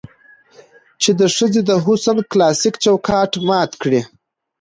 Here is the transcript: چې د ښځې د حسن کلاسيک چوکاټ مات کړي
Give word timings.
چې 1.01 1.11
د 1.19 1.21
ښځې 1.35 1.61
د 1.69 1.71
حسن 1.83 2.17
کلاسيک 2.31 2.75
چوکاټ 2.83 3.31
مات 3.47 3.71
کړي 3.81 4.01